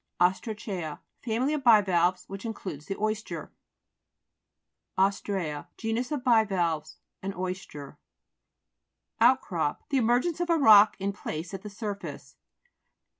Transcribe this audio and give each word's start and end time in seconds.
OSTRA'CEA 0.19 0.97
Family 1.23 1.53
of 1.53 1.63
bivalves 1.63 2.25
which 2.27 2.43
includes 2.43 2.87
the 2.87 2.97
oyster. 2.97 3.51
OS'TREA 4.97 5.67
Genus 5.77 6.11
of 6.11 6.23
bivalves; 6.23 6.97
an 7.21 7.35
oyster. 7.35 7.99
OUTCROP 9.21 9.87
The 9.89 9.97
emergence 9.97 10.39
of 10.39 10.49
a 10.49 10.57
rock, 10.57 10.95
in 10.99 11.13
place, 11.13 11.53
at 11.53 11.61
the 11.61 11.69
surface. 11.69 12.35